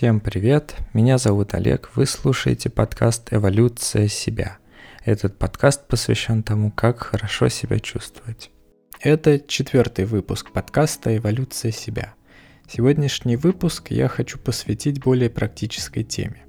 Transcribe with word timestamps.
Всем 0.00 0.20
привет, 0.20 0.76
меня 0.94 1.18
зовут 1.18 1.52
Олег, 1.52 1.90
вы 1.94 2.06
слушаете 2.06 2.70
подкаст 2.70 3.34
«Эволюция 3.34 4.08
себя». 4.08 4.56
Этот 5.04 5.36
подкаст 5.38 5.88
посвящен 5.88 6.42
тому, 6.42 6.70
как 6.70 7.00
хорошо 7.00 7.50
себя 7.50 7.78
чувствовать. 7.80 8.50
Это 9.00 9.38
четвертый 9.38 10.06
выпуск 10.06 10.52
подкаста 10.52 11.14
«Эволюция 11.14 11.70
себя». 11.70 12.14
Сегодняшний 12.66 13.36
выпуск 13.36 13.90
я 13.90 14.08
хочу 14.08 14.38
посвятить 14.38 15.02
более 15.02 15.28
практической 15.28 16.02
теме. 16.02 16.46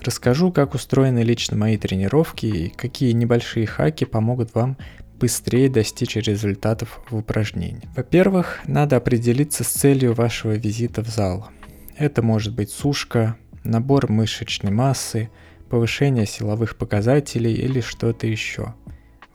Расскажу, 0.00 0.52
как 0.52 0.74
устроены 0.74 1.24
лично 1.24 1.56
мои 1.56 1.76
тренировки 1.76 2.46
и 2.46 2.68
какие 2.68 3.10
небольшие 3.10 3.66
хаки 3.66 4.04
помогут 4.04 4.54
вам 4.54 4.78
быстрее 5.18 5.68
достичь 5.68 6.14
результатов 6.14 7.00
в 7.10 7.16
упражнении. 7.16 7.90
Во-первых, 7.96 8.60
надо 8.68 8.94
определиться 8.94 9.64
с 9.64 9.68
целью 9.68 10.14
вашего 10.14 10.52
визита 10.52 11.02
в 11.02 11.08
зал– 11.08 11.50
это 11.96 12.22
может 12.22 12.54
быть 12.54 12.70
сушка, 12.70 13.36
набор 13.62 14.10
мышечной 14.10 14.72
массы, 14.72 15.30
повышение 15.68 16.26
силовых 16.26 16.76
показателей 16.76 17.54
или 17.54 17.80
что-то 17.80 18.26
еще. 18.26 18.74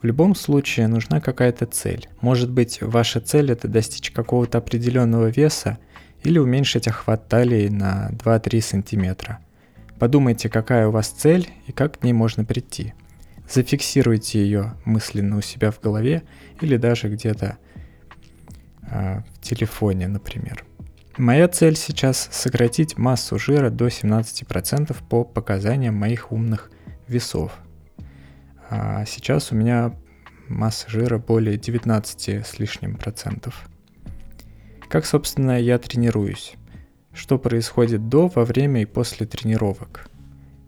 В 0.00 0.06
любом 0.06 0.34
случае 0.34 0.86
нужна 0.86 1.20
какая-то 1.20 1.66
цель. 1.66 2.08
Может 2.22 2.50
быть, 2.50 2.80
ваша 2.80 3.20
цель 3.20 3.52
это 3.52 3.68
достичь 3.68 4.10
какого-то 4.10 4.58
определенного 4.58 5.26
веса 5.26 5.78
или 6.22 6.38
уменьшить 6.38 6.88
охват 6.88 7.28
талии 7.28 7.68
на 7.68 8.10
2-3 8.12 8.60
сантиметра. 8.62 9.40
Подумайте, 9.98 10.48
какая 10.48 10.88
у 10.88 10.90
вас 10.90 11.08
цель 11.08 11.50
и 11.66 11.72
как 11.72 11.98
к 11.98 12.02
ней 12.02 12.14
можно 12.14 12.46
прийти. 12.46 12.94
Зафиксируйте 13.46 14.42
ее 14.42 14.74
мысленно 14.86 15.36
у 15.36 15.42
себя 15.42 15.70
в 15.70 15.80
голове 15.80 16.22
или 16.62 16.78
даже 16.78 17.10
где-то 17.10 17.58
э, 18.90 19.20
в 19.34 19.40
телефоне, 19.40 20.08
например. 20.08 20.64
Моя 21.20 21.48
цель 21.48 21.76
сейчас 21.76 22.30
сократить 22.32 22.96
массу 22.96 23.38
жира 23.38 23.68
до 23.68 23.88
17% 23.88 24.96
по 25.10 25.22
показаниям 25.22 25.94
моих 25.94 26.32
умных 26.32 26.70
весов. 27.08 27.52
А 28.70 29.04
сейчас 29.04 29.52
у 29.52 29.54
меня 29.54 29.94
масса 30.48 30.88
жира 30.88 31.18
более 31.18 31.58
19 31.58 32.46
с 32.46 32.58
лишним 32.58 32.96
процентов. 32.96 33.68
Как, 34.88 35.04
собственно, 35.04 35.60
я 35.60 35.78
тренируюсь? 35.78 36.54
Что 37.12 37.38
происходит 37.38 38.08
до, 38.08 38.28
во 38.28 38.46
время 38.46 38.80
и 38.80 38.86
после 38.86 39.26
тренировок? 39.26 40.08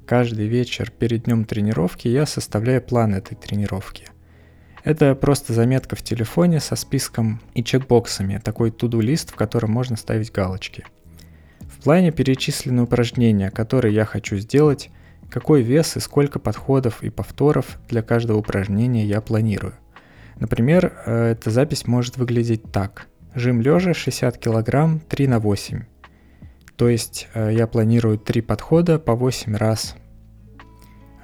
Каждый 0.06 0.48
вечер 0.48 0.90
перед 0.90 1.22
днем 1.22 1.46
тренировки 1.46 2.08
я 2.08 2.26
составляю 2.26 2.82
план 2.82 3.14
этой 3.14 3.36
тренировки. 3.36 4.11
Это 4.84 5.14
просто 5.14 5.52
заметка 5.52 5.94
в 5.94 6.02
телефоне 6.02 6.58
со 6.58 6.74
списком 6.74 7.40
и 7.54 7.62
чекбоксами, 7.62 8.40
такой 8.42 8.72
туду-лист, 8.72 9.30
в 9.30 9.36
котором 9.36 9.70
можно 9.70 9.96
ставить 9.96 10.32
галочки. 10.32 10.84
В 11.60 11.84
плане 11.84 12.10
перечислены 12.10 12.82
упражнения, 12.82 13.50
которые 13.50 13.94
я 13.94 14.04
хочу 14.04 14.36
сделать, 14.36 14.90
какой 15.30 15.62
вес 15.62 15.96
и 15.96 16.00
сколько 16.00 16.38
подходов 16.38 17.02
и 17.02 17.10
повторов 17.10 17.78
для 17.88 18.02
каждого 18.02 18.38
упражнения 18.38 19.04
я 19.04 19.20
планирую. 19.20 19.74
Например, 20.36 20.92
э, 21.06 21.30
эта 21.32 21.50
запись 21.50 21.86
может 21.86 22.16
выглядеть 22.16 22.70
так. 22.72 23.06
Жим 23.34 23.60
лежа 23.60 23.94
60 23.94 24.38
кг 24.38 25.00
3 25.08 25.26
на 25.28 25.38
8. 25.38 25.84
То 26.76 26.88
есть 26.88 27.28
э, 27.34 27.52
я 27.54 27.66
планирую 27.66 28.18
3 28.18 28.40
подхода 28.42 28.98
по 28.98 29.14
8 29.14 29.56
раз 29.56 29.94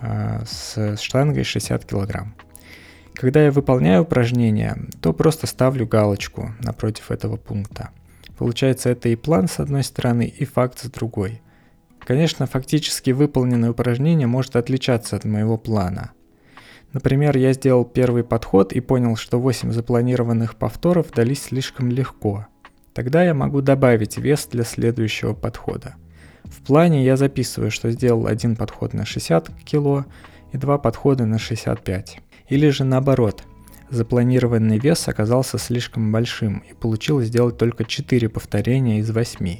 э, 0.00 0.44
с 0.46 0.96
штангой 0.96 1.44
60 1.44 1.84
килограмм. 1.84 2.34
Когда 3.18 3.42
я 3.42 3.50
выполняю 3.50 4.02
упражнение, 4.02 4.76
то 5.00 5.12
просто 5.12 5.48
ставлю 5.48 5.88
галочку 5.88 6.54
напротив 6.60 7.10
этого 7.10 7.36
пункта. 7.36 7.90
Получается, 8.36 8.90
это 8.90 9.08
и 9.08 9.16
план 9.16 9.48
с 9.48 9.58
одной 9.58 9.82
стороны, 9.82 10.24
и 10.24 10.44
факт 10.44 10.78
с 10.78 10.88
другой. 10.88 11.42
Конечно, 11.98 12.46
фактически 12.46 13.10
выполненное 13.10 13.72
упражнение 13.72 14.28
может 14.28 14.54
отличаться 14.54 15.16
от 15.16 15.24
моего 15.24 15.58
плана. 15.58 16.12
Например, 16.92 17.36
я 17.36 17.52
сделал 17.54 17.84
первый 17.84 18.22
подход 18.22 18.72
и 18.72 18.78
понял, 18.78 19.16
что 19.16 19.40
8 19.40 19.72
запланированных 19.72 20.54
повторов 20.54 21.10
дались 21.10 21.42
слишком 21.42 21.90
легко. 21.90 22.46
Тогда 22.94 23.24
я 23.24 23.34
могу 23.34 23.62
добавить 23.62 24.16
вес 24.16 24.46
для 24.46 24.62
следующего 24.62 25.34
подхода. 25.34 25.96
В 26.44 26.62
плане 26.64 27.04
я 27.04 27.16
записываю, 27.16 27.72
что 27.72 27.90
сделал 27.90 28.28
один 28.28 28.54
подход 28.54 28.94
на 28.94 29.04
60 29.04 29.50
кг 29.64 30.06
и 30.52 30.56
два 30.56 30.78
подхода 30.78 31.26
на 31.26 31.40
65 31.40 32.20
или 32.48 32.70
же 32.70 32.84
наоборот, 32.84 33.44
запланированный 33.90 34.78
вес 34.78 35.06
оказался 35.08 35.58
слишком 35.58 36.10
большим 36.10 36.58
и 36.58 36.74
получилось 36.74 37.28
сделать 37.28 37.58
только 37.58 37.84
4 37.84 38.28
повторения 38.28 39.00
из 39.00 39.10
8. 39.10 39.58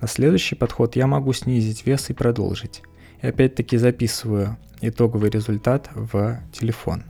На 0.00 0.08
следующий 0.08 0.56
подход 0.56 0.96
я 0.96 1.06
могу 1.06 1.32
снизить 1.32 1.86
вес 1.86 2.10
и 2.10 2.14
продолжить. 2.14 2.82
И 3.22 3.26
опять-таки 3.26 3.76
записываю 3.76 4.56
итоговый 4.80 5.30
результат 5.30 5.88
в 5.94 6.40
телефон. 6.52 7.04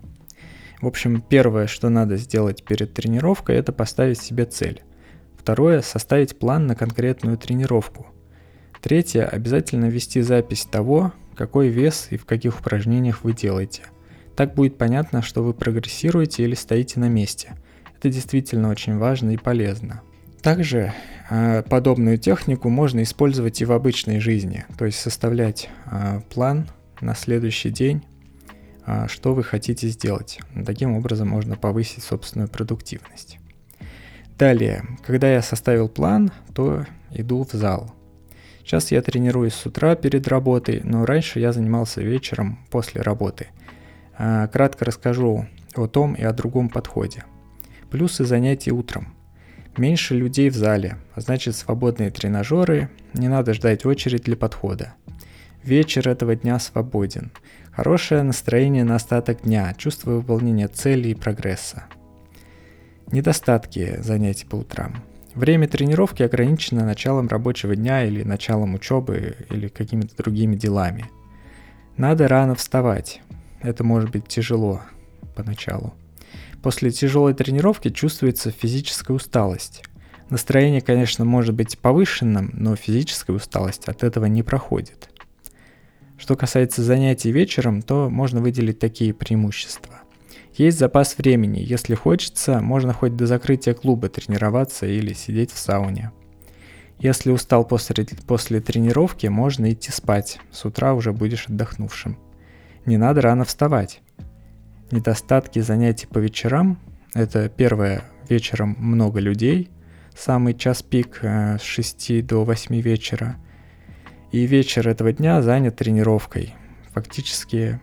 В 0.80 0.86
общем, 0.86 1.22
первое, 1.22 1.66
что 1.66 1.88
надо 1.88 2.16
сделать 2.16 2.62
перед 2.64 2.92
тренировкой, 2.92 3.56
это 3.56 3.72
поставить 3.72 4.20
себе 4.20 4.44
цель. 4.44 4.82
Второе– 5.36 5.80
составить 5.82 6.38
план 6.38 6.66
на 6.66 6.76
конкретную 6.76 7.38
тренировку. 7.38 8.06
Третье– 8.82 9.24
обязательно 9.32 9.86
вести 9.86 10.20
запись 10.20 10.66
того, 10.70 11.12
какой 11.34 11.68
вес 11.68 12.08
и 12.10 12.18
в 12.18 12.26
каких 12.26 12.60
упражнениях 12.60 13.24
вы 13.24 13.32
делаете– 13.32 13.82
так 14.36 14.54
будет 14.54 14.76
понятно, 14.76 15.22
что 15.22 15.42
вы 15.42 15.54
прогрессируете 15.54 16.44
или 16.44 16.54
стоите 16.54 17.00
на 17.00 17.08
месте. 17.08 17.54
Это 17.98 18.10
действительно 18.10 18.68
очень 18.68 18.98
важно 18.98 19.30
и 19.30 19.38
полезно. 19.38 20.02
Также 20.42 20.92
э, 21.30 21.62
подобную 21.62 22.18
технику 22.18 22.68
можно 22.68 23.02
использовать 23.02 23.62
и 23.62 23.64
в 23.64 23.72
обычной 23.72 24.20
жизни, 24.20 24.66
то 24.76 24.84
есть 24.84 25.00
составлять 25.00 25.70
э, 25.90 26.20
план 26.32 26.68
на 27.00 27.14
следующий 27.14 27.70
день, 27.70 28.02
э, 28.86 29.06
что 29.08 29.32
вы 29.34 29.42
хотите 29.42 29.88
сделать. 29.88 30.38
Таким 30.66 30.94
образом 30.94 31.28
можно 31.28 31.56
повысить 31.56 32.04
собственную 32.04 32.48
продуктивность. 32.48 33.38
Далее, 34.38 34.84
когда 35.04 35.32
я 35.32 35.40
составил 35.40 35.88
план, 35.88 36.30
то 36.54 36.84
иду 37.10 37.42
в 37.42 37.52
зал. 37.52 37.94
Сейчас 38.58 38.92
я 38.92 39.00
тренируюсь 39.00 39.54
с 39.54 39.64
утра 39.64 39.96
перед 39.96 40.28
работой, 40.28 40.82
но 40.84 41.06
раньше 41.06 41.40
я 41.40 41.52
занимался 41.52 42.02
вечером 42.02 42.58
после 42.70 43.00
работы– 43.00 43.46
кратко 44.16 44.84
расскажу 44.84 45.46
о 45.74 45.86
том 45.86 46.14
и 46.14 46.22
о 46.22 46.32
другом 46.32 46.68
подходе. 46.68 47.24
Плюсы 47.90 48.24
занятий 48.24 48.72
утром. 48.72 49.14
Меньше 49.76 50.14
людей 50.14 50.48
в 50.48 50.54
зале, 50.54 50.96
а 51.14 51.20
значит 51.20 51.54
свободные 51.54 52.10
тренажеры, 52.10 52.88
не 53.12 53.28
надо 53.28 53.52
ждать 53.52 53.84
очередь 53.84 54.22
для 54.22 54.36
подхода. 54.36 54.94
Вечер 55.62 56.08
этого 56.08 56.34
дня 56.34 56.58
свободен. 56.58 57.30
Хорошее 57.72 58.22
настроение 58.22 58.84
на 58.84 58.94
остаток 58.94 59.42
дня, 59.42 59.74
чувство 59.76 60.12
выполнения 60.12 60.68
целей 60.68 61.10
и 61.10 61.14
прогресса. 61.14 61.84
Недостатки 63.12 64.00
занятий 64.00 64.46
по 64.46 64.56
утрам. 64.56 64.96
Время 65.34 65.68
тренировки 65.68 66.22
ограничено 66.22 66.86
началом 66.86 67.28
рабочего 67.28 67.76
дня 67.76 68.04
или 68.04 68.22
началом 68.22 68.74
учебы 68.74 69.36
или 69.50 69.68
какими-то 69.68 70.16
другими 70.16 70.56
делами. 70.56 71.04
Надо 71.98 72.28
рано 72.28 72.54
вставать, 72.54 73.20
это 73.62 73.84
может 73.84 74.10
быть 74.10 74.26
тяжело 74.28 74.82
поначалу. 75.34 75.94
После 76.62 76.90
тяжелой 76.90 77.34
тренировки 77.34 77.90
чувствуется 77.90 78.50
физическая 78.50 79.16
усталость. 79.16 79.82
Настроение, 80.30 80.80
конечно, 80.80 81.24
может 81.24 81.54
быть 81.54 81.78
повышенным, 81.78 82.50
но 82.54 82.74
физическая 82.74 83.36
усталость 83.36 83.86
от 83.88 84.02
этого 84.02 84.24
не 84.26 84.42
проходит. 84.42 85.10
Что 86.18 86.34
касается 86.34 86.82
занятий 86.82 87.30
вечером, 87.30 87.82
то 87.82 88.10
можно 88.10 88.40
выделить 88.40 88.78
такие 88.78 89.14
преимущества. 89.14 90.00
Есть 90.54 90.78
запас 90.78 91.18
времени, 91.18 91.60
если 91.60 91.94
хочется, 91.94 92.60
можно 92.60 92.94
хоть 92.94 93.14
до 93.14 93.26
закрытия 93.26 93.74
клуба 93.74 94.08
тренироваться 94.08 94.86
или 94.86 95.12
сидеть 95.12 95.52
в 95.52 95.58
сауне. 95.58 96.12
Если 96.98 97.30
устал 97.30 97.64
после, 97.66 98.06
после 98.26 98.60
тренировки, 98.60 99.26
можно 99.26 99.70
идти 99.70 99.92
спать, 99.92 100.40
с 100.50 100.64
утра 100.64 100.94
уже 100.94 101.12
будешь 101.12 101.46
отдохнувшим. 101.46 102.18
Не 102.86 102.98
надо 102.98 103.20
рано 103.20 103.44
вставать. 103.44 104.00
Недостатки 104.92 105.58
занятий 105.58 106.06
по 106.06 106.18
вечерам– 106.18 106.78
это 107.14 107.48
первое, 107.48 108.04
вечером 108.28 108.76
много 108.78 109.18
людей, 109.18 109.70
самый 110.16 110.54
час 110.54 110.84
пик 110.84 111.18
э, 111.22 111.58
с 111.58 111.62
6 111.62 112.24
до 112.24 112.44
8 112.44 112.80
вечера, 112.80 113.36
и 114.30 114.46
вечер 114.46 114.88
этого 114.88 115.12
дня 115.12 115.42
занят 115.42 115.74
тренировкой. 115.74 116.54
Фактически 116.92 117.80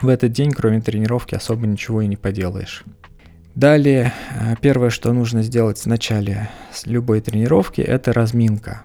в 0.00 0.08
этот 0.08 0.32
день, 0.32 0.52
кроме 0.52 0.80
тренировки, 0.80 1.34
особо 1.34 1.66
ничего 1.66 2.00
и 2.00 2.06
не 2.06 2.16
поделаешь. 2.16 2.84
Далее, 3.54 4.14
э, 4.40 4.54
первое, 4.62 4.88
что 4.88 5.12
нужно 5.12 5.42
сделать 5.42 5.78
в 5.78 5.86
начале 5.86 6.48
любой 6.86 7.20
тренировки, 7.20 7.82
это 7.82 8.14
разминка. 8.14 8.84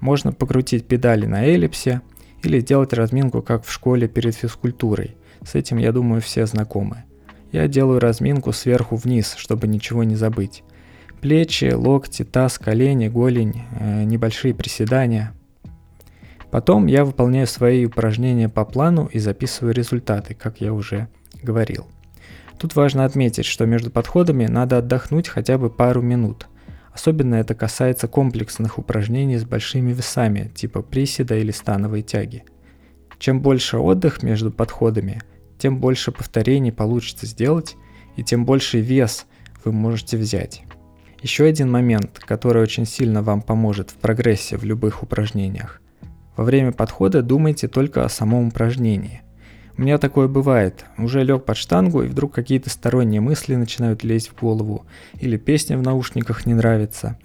Можно 0.00 0.32
покрутить 0.32 0.88
педали 0.88 1.26
на 1.26 1.44
эллипсе– 1.44 2.00
или 2.42 2.60
делать 2.60 2.92
разминку, 2.92 3.42
как 3.42 3.64
в 3.64 3.72
школе 3.72 4.08
перед 4.08 4.34
физкультурой. 4.34 5.16
С 5.44 5.54
этим, 5.54 5.78
я 5.78 5.92
думаю, 5.92 6.20
все 6.20 6.46
знакомы. 6.46 7.04
Я 7.50 7.68
делаю 7.68 8.00
разминку 8.00 8.52
сверху 8.52 8.96
вниз, 8.96 9.34
чтобы 9.36 9.66
ничего 9.66 10.04
не 10.04 10.16
забыть. 10.16 10.62
Плечи, 11.20 11.72
локти, 11.72 12.24
таз, 12.24 12.58
колени, 12.58 13.08
голень, 13.08 13.62
э, 13.78 14.04
небольшие 14.04 14.54
приседания. 14.54 15.34
Потом 16.50 16.86
я 16.86 17.04
выполняю 17.04 17.46
свои 17.46 17.86
упражнения 17.86 18.48
по 18.48 18.64
плану 18.64 19.08
и 19.12 19.18
записываю 19.18 19.74
результаты, 19.74 20.34
как 20.34 20.60
я 20.60 20.72
уже 20.72 21.08
говорил. 21.42 21.86
Тут 22.58 22.76
важно 22.76 23.04
отметить, 23.04 23.46
что 23.46 23.66
между 23.66 23.90
подходами 23.90 24.46
надо 24.46 24.78
отдохнуть 24.78 25.28
хотя 25.28 25.58
бы 25.58 25.70
пару 25.70 26.02
минут. 26.02 26.46
Особенно 26.92 27.36
это 27.36 27.54
касается 27.54 28.06
комплексных 28.06 28.78
упражнений 28.78 29.38
с 29.38 29.44
большими 29.44 29.92
весами, 29.92 30.50
типа 30.54 30.82
приседа 30.82 31.36
или 31.36 31.50
становой 31.50 32.02
тяги. 32.02 32.44
Чем 33.18 33.40
больше 33.40 33.78
отдых 33.78 34.22
между 34.22 34.50
подходами, 34.50 35.22
тем 35.58 35.78
больше 35.78 36.12
повторений 36.12 36.72
получится 36.72 37.26
сделать, 37.26 37.76
и 38.16 38.22
тем 38.22 38.44
больше 38.44 38.80
вес 38.80 39.26
вы 39.64 39.72
можете 39.72 40.16
взять. 40.18 40.64
Еще 41.22 41.44
один 41.44 41.70
момент, 41.70 42.18
который 42.18 42.62
очень 42.62 42.84
сильно 42.84 43.22
вам 43.22 43.42
поможет 43.42 43.90
в 43.90 43.94
прогрессе 43.94 44.56
в 44.56 44.64
любых 44.64 45.02
упражнениях. 45.02 45.80
Во 46.36 46.44
время 46.44 46.72
подхода 46.72 47.22
думайте 47.22 47.68
только 47.68 48.04
о 48.04 48.08
самом 48.08 48.48
упражнении. 48.48 49.21
У 49.76 49.82
меня 49.82 49.98
такое 49.98 50.28
бывает. 50.28 50.84
Уже 50.98 51.24
лег 51.24 51.44
под 51.44 51.56
штангу, 51.56 52.02
и 52.02 52.08
вдруг 52.08 52.34
какие-то 52.34 52.68
сторонние 52.70 53.20
мысли 53.20 53.54
начинают 53.54 54.04
лезть 54.04 54.28
в 54.28 54.38
голову, 54.38 54.84
или 55.18 55.36
песня 55.36 55.78
в 55.78 55.82
наушниках 55.82 56.46
не 56.46 56.54
нравится. 56.54 57.18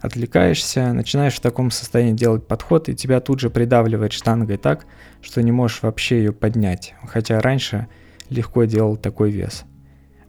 Отвлекаешься, 0.00 0.92
начинаешь 0.92 1.34
в 1.34 1.40
таком 1.40 1.70
состоянии 1.70 2.12
делать 2.12 2.46
подход, 2.46 2.88
и 2.88 2.94
тебя 2.94 3.20
тут 3.20 3.40
же 3.40 3.48
придавливает 3.48 4.12
штангой 4.12 4.58
так, 4.58 4.86
что 5.22 5.42
не 5.42 5.52
можешь 5.52 5.82
вообще 5.82 6.18
ее 6.18 6.32
поднять, 6.32 6.94
хотя 7.08 7.40
раньше 7.40 7.88
легко 8.28 8.64
делал 8.64 8.96
такой 8.96 9.30
вес. 9.30 9.64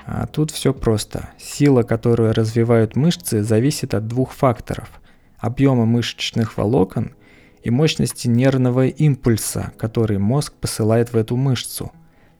А 0.06 0.26
тут 0.26 0.52
все 0.52 0.74
просто. 0.74 1.30
Сила, 1.38 1.84
которую 1.84 2.34
развивают 2.34 2.96
мышцы, 2.96 3.44
зависит 3.44 3.94
от 3.94 4.08
двух 4.08 4.32
факторов. 4.32 4.90
Объема 5.38 5.86
мышечных 5.86 6.58
волокон 6.58 7.12
и 7.68 7.70
мощности 7.70 8.30
нервного 8.30 8.88
импульса, 8.88 9.74
который 9.78 10.20
мозг 10.20 10.54
посылает 10.54 11.12
в 11.12 11.18
эту 11.18 11.36
мышцу. 11.36 11.92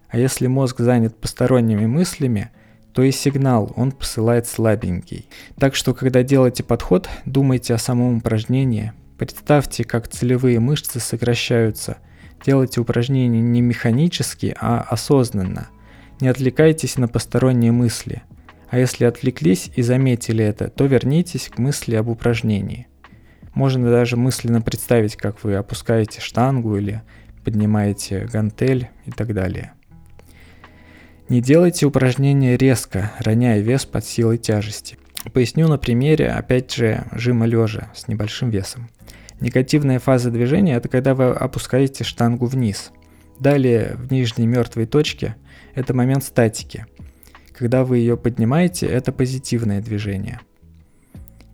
А 0.08 0.18
если 0.18 0.48
мозг 0.48 0.80
занят 0.80 1.18
посторонними 1.18 1.86
мыслями, 1.86 2.50
то 2.94 3.04
и 3.04 3.12
сигнал 3.12 3.74
он 3.76 3.92
посылает 3.92 4.48
слабенький. 4.48 5.28
Так 5.60 5.76
что, 5.76 5.94
когда 5.94 6.24
делаете 6.24 6.64
подход, 6.64 7.10
думайте 7.26 7.74
о 7.74 7.78
самом 7.78 8.20
упражнении, 8.20 8.94
представьте, 9.18 9.84
как 9.84 10.08
целевые 10.08 10.62
мышцы 10.62 11.02
сокращаются. 11.02 11.98
Делайте 12.46 12.80
упражнение 12.80 13.42
не 13.42 13.60
механически, 13.60 14.56
а 14.58 14.80
осознанно– 14.80 15.68
не 16.22 16.30
отвлекайтесь 16.30 16.98
на 16.98 17.10
посторонние 17.10 17.74
мысли. 17.74 18.24
А 18.70 18.80
если 18.80 19.04
отвлеклись 19.04 19.72
и 19.76 19.82
заметили 19.82 20.44
это, 20.44 20.70
то 20.70 20.86
вернитесь 20.86 21.50
к 21.50 21.58
мысли 21.58 21.96
об 21.96 22.08
упражнении. 22.08 22.88
Можно 23.58 23.90
даже 23.90 24.18
мысленно 24.18 24.62
представить, 24.62 25.16
как 25.16 25.44
вы 25.44 25.56
опускаете 25.56 26.22
штангу 26.22 26.78
или 26.78 27.02
поднимаете 27.44 28.30
гантель 28.32 28.90
и 29.08 29.10
так 29.10 29.34
далее. 29.34 29.74
Не 31.28 31.42
делайте 31.42 31.88
упражнения 31.88 32.56
резко, 32.56 33.12
роняя 33.18 33.60
вес 33.60 33.88
под 33.88 34.06
силой 34.06 34.38
тяжести. 34.38 35.00
Поясню 35.34 35.68
на 35.68 35.80
примере, 35.80 36.30
опять 36.30 36.72
же, 36.72 37.06
жима 37.14 37.48
лежа 37.48 37.92
с 37.96 38.08
небольшим 38.08 38.52
весом. 38.52 38.90
Негативная 39.40 39.98
фаза 39.98 40.30
движения– 40.30 40.76
это 40.76 40.88
когда 40.88 41.16
вы 41.16 41.32
опускаете 41.32 42.04
штангу 42.04 42.46
вниз. 42.46 42.92
Далее 43.40 43.96
в 43.96 44.12
нижней 44.12 44.46
мертвой 44.46 44.86
точке– 44.86 45.36
это 45.74 45.96
момент 45.96 46.24
статики. 46.24 46.86
Когда 47.58 47.84
вы 47.84 47.98
ее 47.98 48.18
поднимаете, 48.18 48.86
это 48.86 49.12
позитивное 49.12 49.82
движение. 49.82 50.42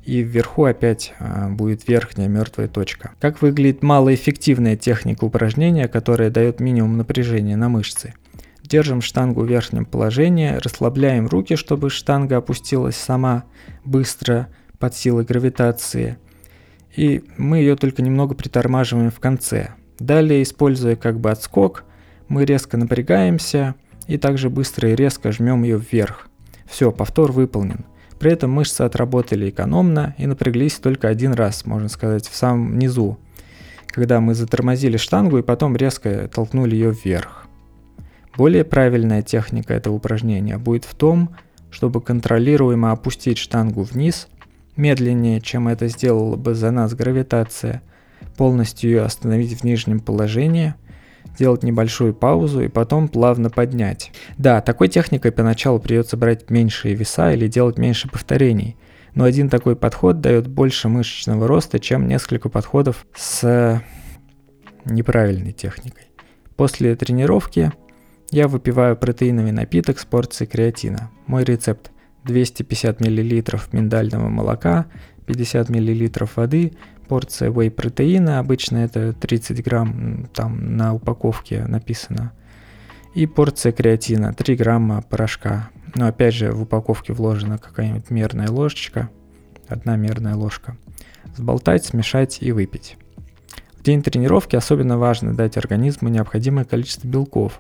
И 0.05 0.21
вверху 0.21 0.65
опять 0.65 1.13
а, 1.19 1.49
будет 1.49 1.87
верхняя 1.87 2.27
мертвая 2.27 2.67
точка. 2.67 3.13
Как 3.19 3.41
выглядит 3.41 3.83
малоэффективная 3.83 4.75
техника 4.75 5.23
упражнения, 5.23 5.87
которая 5.87 6.29
дает 6.29 6.59
минимум 6.59 6.97
напряжения 6.97 7.55
на 7.55 7.69
мышцы? 7.69 8.13
Держим 8.63 9.01
штангу 9.01 9.41
в 9.41 9.47
верхнем 9.47 9.85
положении, 9.85 10.55
расслабляем 10.55 11.27
руки, 11.27 11.55
чтобы 11.55 11.89
штанга 11.89 12.37
опустилась 12.37 12.95
сама 12.95 13.45
быстро 13.85 14.49
под 14.77 14.95
силой 14.95 15.23
гравитации. 15.23 16.17
И 16.95 17.23
мы 17.37 17.59
ее 17.59 17.75
только 17.75 18.01
немного 18.01 18.35
притормаживаем 18.35 19.09
в 19.09 19.19
конце. 19.19 19.71
Далее, 19.99 20.43
используя 20.43 20.95
как 20.95 21.19
бы 21.19 21.31
отскок, 21.31 21.85
мы 22.27 22.45
резко 22.45 22.77
напрягаемся, 22.77 23.75
и 24.07 24.17
также 24.17 24.49
быстро 24.49 24.89
и 24.89 24.95
резко 24.95 25.31
жмем 25.31 25.63
ее 25.63 25.79
вверх. 25.79 26.27
Все, 26.65 26.91
повтор 26.91 27.31
выполнен. 27.31 27.85
При 28.23 28.31
этом 28.31 28.51
мышцы 28.51 28.83
отработали 28.83 29.49
экономно 29.49 30.15
и 30.17 30.27
напряглись 30.27 30.75
только 30.75 31.09
один 31.09 31.33
раз, 31.33 31.65
можно 31.65 31.89
сказать, 31.89 32.25
в 32.25 32.33
самом 32.33 32.79
низу, 32.79 33.17
когда 33.87 34.21
мы 34.21 34.33
затормозили 34.33 34.95
штангу 34.95 35.39
и 35.39 35.41
потом 35.41 35.75
резко 35.75 36.29
толкнули 36.33 36.73
ее 36.73 36.91
вверх. 36.93 37.47
Более 38.37 38.63
правильная 38.63 39.23
техника 39.23 39.73
этого 39.73 39.95
упражнения 39.95 40.57
будет 40.57 40.85
в 40.85 40.95
том, 40.95 41.35
чтобы 41.69 41.99
контролируемо 41.99 42.93
опустить 42.93 43.37
штангу 43.37 43.81
вниз, 43.81 44.29
медленнее, 44.77 45.41
чем 45.41 45.67
это 45.67 45.89
сделала 45.89 46.37
бы 46.37 46.55
за 46.55 46.71
нас 46.71 46.95
гравитация, 46.95 47.81
полностью 48.37 48.89
ее 48.89 49.01
остановить 49.01 49.59
в 49.59 49.65
нижнем 49.65 49.99
положении– 49.99 50.75
сделать 51.33 51.63
небольшую 51.63 52.13
паузу 52.13 52.61
и 52.61 52.67
потом 52.67 53.07
плавно 53.07 53.49
поднять. 53.49 54.11
Да, 54.37 54.61
такой 54.61 54.87
техникой 54.87 55.31
поначалу 55.31 55.79
придется 55.79 56.17
брать 56.17 56.49
меньшие 56.49 56.95
веса 56.95 57.33
или 57.33 57.47
делать 57.47 57.77
меньше 57.77 58.09
повторений, 58.09 58.77
но 59.15 59.23
один 59.23 59.49
такой 59.49 59.75
подход 59.75 60.21
дает 60.21 60.47
больше 60.47 60.89
мышечного 60.89 61.47
роста, 61.47 61.79
чем 61.79 62.07
несколько 62.07 62.49
подходов 62.49 63.05
с 63.15 63.81
неправильной 64.85 65.53
техникой. 65.53 66.07
После 66.55 66.95
тренировки 66.95 67.71
я 68.31 68.47
выпиваю 68.47 68.97
протеиновый 68.97 69.51
напиток 69.51 69.99
с 69.99 70.05
порцией 70.05 70.49
креатина. 70.49 71.11
Мой 71.27 71.43
рецепт 71.43 71.91
250 72.25 72.99
мл 73.01 73.43
миндального 73.71 74.29
молока, 74.29 74.87
50 75.25 75.69
мл 75.69 76.27
воды, 76.35 76.73
порция 77.07 77.51
whey-протеина, 77.51 78.39
обычно 78.39 78.77
это 78.77 79.13
30 79.13 79.63
грамм, 79.63 80.29
там 80.33 80.77
на 80.77 80.93
упаковке 80.93 81.65
написано, 81.65 82.33
и 83.13 83.25
порция 83.25 83.71
креатина, 83.71 84.33
3 84.33 84.55
грамма 84.55 85.01
порошка. 85.01 85.69
Но 85.95 86.07
опять 86.07 86.33
же 86.33 86.51
в 86.51 86.63
упаковке 86.63 87.13
вложена 87.13 87.57
какая-нибудь 87.57 88.09
мерная 88.09 88.49
ложечка, 88.49 89.09
одна 89.67 89.95
мерная 89.95 90.35
ложка. 90.35 90.75
Сболтать, 91.35 91.85
смешать 91.85 92.39
и 92.41 92.51
выпить. 92.51 92.97
В 93.77 93.83
день 93.83 94.01
тренировки 94.01 94.55
особенно 94.55 94.97
важно 94.97 95.33
дать 95.35 95.57
организму 95.57 96.09
необходимое 96.09 96.65
количество 96.65 97.07
белков. 97.07 97.59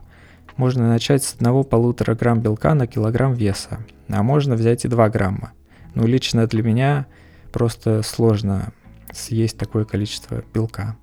Можно 0.57 0.87
начать 0.87 1.23
с 1.23 1.35
1-1,5 1.35 2.15
грамм 2.15 2.39
белка 2.39 2.73
на 2.73 2.87
килограмм 2.87 3.33
веса, 3.33 3.79
а 4.09 4.23
можно 4.23 4.55
взять 4.55 4.85
и 4.85 4.87
2 4.87 5.09
грамма. 5.09 5.53
Но 5.95 6.05
лично 6.05 6.47
для 6.47 6.63
меня 6.63 7.07
просто 7.51 8.01
сложно 8.01 8.73
съесть 9.11 9.57
такое 9.57 9.85
количество 9.85 10.43
белка. 10.53 10.97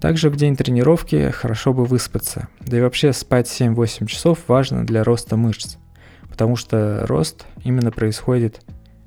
Также 0.00 0.30
в 0.30 0.36
день 0.36 0.56
тренировки 0.56 1.30
хорошо 1.30 1.72
бы 1.72 1.84
выспаться. 1.84 2.48
Да 2.60 2.76
и 2.76 2.80
вообще 2.80 3.12
спать 3.12 3.46
7-8 3.46 4.06
часов 4.06 4.40
важно 4.48 4.84
для 4.84 5.04
роста 5.04 5.36
мышц. 5.36 5.76
Потому 6.28 6.56
что 6.56 7.06
рост 7.06 7.46
именно 7.62 7.92
происходит, 7.92 8.62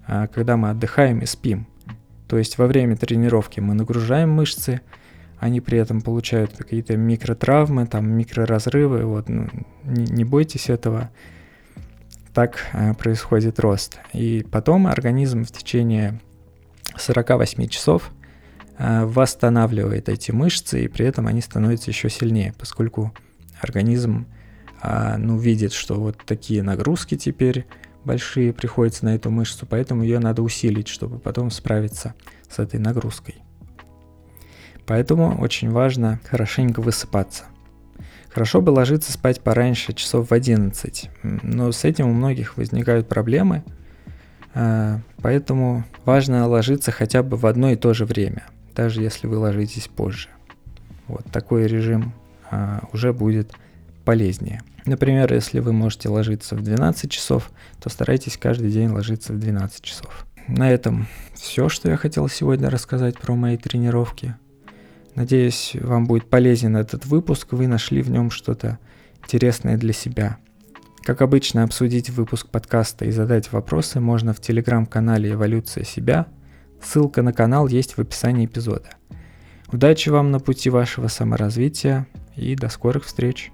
а, 0.07 0.27
когда 0.27 0.55
мы 0.55 0.69
отдыхаем 0.69 1.19
и 1.19 1.25
спим. 1.25 1.67
То 2.29 2.37
есть 2.37 2.57
во 2.57 2.67
время 2.67 2.95
тренировки 2.95 3.59
мы 3.59 3.73
нагружаем 3.73 4.29
мышцы, 4.31 4.81
они 5.37 5.59
при 5.59 5.77
этом 5.77 6.01
получают 6.01 6.53
какие-то 6.57 6.95
микротравмы, 6.95 7.85
там 7.87 8.09
микроразрывы. 8.09 9.05
Вот, 9.05 9.27
ну, 9.27 9.49
не, 9.83 10.05
не 10.05 10.23
бойтесь 10.23 10.69
этого. 10.69 11.11
Так 12.35 12.57
а, 12.73 12.93
происходит 12.93 13.61
рост. 13.61 13.97
И 14.11 14.45
потом 14.51 14.87
организм 14.87 15.45
в 15.45 15.51
течение 15.51 16.19
48 16.97 17.67
часов 17.67 18.11
э, 18.77 19.05
восстанавливает 19.05 20.09
эти 20.09 20.31
мышцы, 20.31 20.83
и 20.83 20.87
при 20.89 21.05
этом 21.05 21.27
они 21.27 21.39
становятся 21.39 21.91
еще 21.91 22.09
сильнее, 22.09 22.53
поскольку 22.59 23.13
организм 23.61 24.27
а, 24.81 25.17
ну, 25.17 25.37
видит, 25.37 25.71
что 25.71 25.95
вот 25.95 26.17
такие 26.25 26.61
нагрузки 26.61 27.15
теперь 27.15 27.65
большие 28.03 28.51
приходятся 28.51 29.05
на 29.05 29.15
эту 29.15 29.31
мышцу, 29.31 29.65
поэтому 29.65 30.03
ее 30.03 30.19
надо 30.19 30.41
усилить, 30.41 30.89
чтобы 30.89 31.19
потом 31.19 31.49
справиться 31.51 32.15
с 32.49 32.59
этой 32.59 32.81
нагрузкой. 32.81 33.35
Поэтому 34.85 35.39
очень 35.39 35.71
важно 35.71 36.19
хорошенько 36.25 36.81
высыпаться. 36.81 37.45
Хорошо 38.35 38.61
бы 38.61 38.69
ложиться 38.69 39.11
спать 39.11 39.41
пораньше, 39.41 39.93
часов 39.93 40.29
в 40.29 40.33
11, 40.33 41.09
но 41.23 41.71
с 41.71 41.83
этим 41.85 42.09
у 42.09 42.13
многих 42.13 42.57
возникают 42.57 43.07
проблемы– 43.07 43.63
а, 44.55 45.01
поэтому 45.21 45.83
важно 46.05 46.47
ложиться 46.47 46.91
хотя 46.91 47.21
бы 47.21 47.35
в 47.35 47.45
одно 47.45 47.71
и 47.71 47.75
то 47.75 47.93
же 47.93 48.05
время, 48.05 48.45
даже 48.73 49.01
если 49.01 49.27
вы 49.27 49.37
ложитесь 49.37 49.89
позже. 49.89 50.29
Вот 51.07 51.25
такой 51.25 51.67
режим 51.67 52.13
а, 52.49 52.87
уже 52.93 53.11
будет 53.11 53.51
полезнее. 54.05 54.61
Например, 54.85 55.31
если 55.33 55.59
вы 55.59 55.73
можете 55.73 56.07
ложиться 56.07 56.55
в 56.55 56.63
12 56.63 57.11
часов, 57.11 57.51
то 57.81 57.89
старайтесь 57.89 58.37
каждый 58.37 58.71
день 58.71 58.89
ложиться 58.89 59.33
в 59.33 59.39
12 59.39 59.81
часов. 59.81 60.25
На 60.47 60.71
этом 60.71 61.07
все, 61.33 61.67
что 61.67 61.89
я 61.89 61.97
хотел 61.97 62.29
сегодня 62.29 62.69
рассказать 62.69 63.19
про 63.19 63.35
мои 63.35 63.57
тренировки. 63.57 64.35
Надеюсь, 65.15 65.75
вам 65.79 66.07
будет 66.07 66.29
полезен 66.29 66.75
этот 66.75 67.05
выпуск, 67.05 67.53
вы 67.53 67.67
нашли 67.67 68.01
в 68.01 68.11
нем 68.11 68.29
что-то 68.29 68.79
интересное 69.23 69.77
для 69.77 69.93
себя. 69.93 70.37
Как 71.03 71.21
обычно, 71.21 71.63
обсудить 71.63 72.09
выпуск 72.09 72.49
подкаста 72.49 73.05
и 73.05 73.11
задать 73.11 73.51
вопросы 73.51 73.99
можно 73.99 74.33
в 74.33 74.41
телеграм-канале 74.41 75.31
«Эволюция 75.31 75.83
себя». 75.83 76.27
Ссылка 76.83 77.21
на 77.21 77.31
канал 77.31 77.67
есть 77.67 77.93
в 77.93 77.99
описании 77.99 78.45
эпизода. 78.45 78.89
Удачи 79.71 80.09
вам 80.09 80.31
на 80.31 80.39
пути 80.39 80.69
вашего 80.69 81.07
саморазвития 81.07 82.07
и 82.35 82.55
до 82.55 82.69
скорых 82.69 83.05
встреч! 83.05 83.51